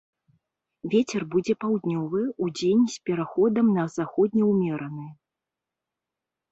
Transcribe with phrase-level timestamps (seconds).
[0.93, 5.07] Вецер будзе паўднёвы, удзень з пераходам на заходні ўмераны.